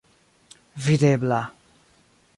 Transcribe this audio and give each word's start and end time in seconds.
videbla 0.85 1.41